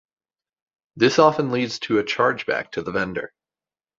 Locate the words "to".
1.81-1.99, 2.71-2.81